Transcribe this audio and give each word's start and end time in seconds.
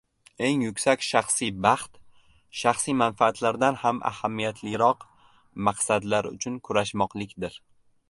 Eng 0.45 0.61
yuksak 0.65 1.03
shaxsiy 1.07 1.51
baxt 1.65 1.99
shaxsiy 2.61 2.97
manfaatlardan 3.03 3.79
ham 3.83 4.03
ahamiyatliroq 4.13 5.09
maqsadlar 5.69 6.35
uchun 6.35 6.61
kurashmoqlikdir. 6.69 7.65